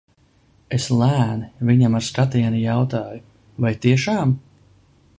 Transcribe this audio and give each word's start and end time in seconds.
Es 0.77 0.87
lēni 1.01 1.67
viņam 1.71 1.99
ar 1.99 2.07
skatienu 2.07 2.63
jautāju– 2.65 3.23
vai 3.67 3.77
tiešām? 3.85 4.37